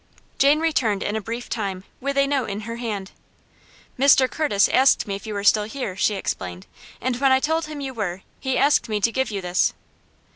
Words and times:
Jane 0.39 0.59
returned 0.61 1.03
in 1.03 1.15
a 1.15 1.21
brief 1.21 1.47
time 1.47 1.83
with 1.99 2.17
a 2.17 2.25
note 2.25 2.49
in 2.49 2.61
her 2.61 2.77
hand. 2.77 3.11
"Mr. 3.99 4.27
Curtis 4.27 4.67
asked 4.67 5.05
me 5.05 5.13
if 5.15 5.27
you 5.27 5.35
were 5.35 5.43
still 5.43 5.65
here," 5.65 5.95
she 5.95 6.15
explained, 6.15 6.65
"and 6.99 7.17
when 7.21 7.31
I 7.31 7.39
told 7.39 7.65
him 7.65 7.81
you 7.81 7.93
were 7.93 8.23
he 8.39 8.57
asked 8.57 8.89
me 8.89 8.99
to 8.99 9.11
give 9.11 9.29
you 9.29 9.41
this." 9.41 9.75